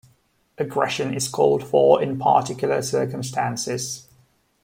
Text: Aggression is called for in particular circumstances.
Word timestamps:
Aggression 0.57 1.13
is 1.13 1.27
called 1.27 1.63
for 1.63 2.01
in 2.01 2.17
particular 2.17 2.81
circumstances. 2.81 4.07